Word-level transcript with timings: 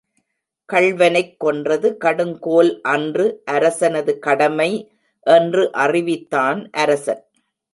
கள்வனைக் 0.69 1.35
கொன்றது 1.39 1.97
கடுங்கோல் 2.05 2.71
அன்று 2.81 3.43
அரசனது 3.51 4.19
கடமை 4.19 4.71
என்று 5.27 5.71
அறிவித்தான் 5.73 6.69
அரசன். 6.71 7.23